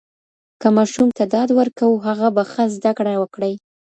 [0.61, 3.53] که ماشوم ته ډاډ ورکوو، هغه به ښه زده کړه وکړي.